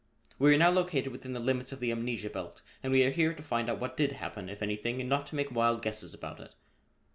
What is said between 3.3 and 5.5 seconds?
to find out what did happen, if anything, and not to